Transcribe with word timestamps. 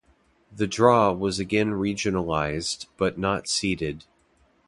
The 0.51 0.65
draw 0.65 1.11
was 1.13 1.37
again 1.37 1.73
regionalised 1.73 2.87
but 2.97 3.19
not 3.19 3.47
seeded. 3.47 4.05